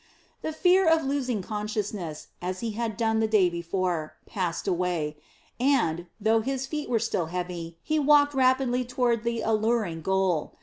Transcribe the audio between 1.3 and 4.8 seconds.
consciousness, as he had done the day before, passed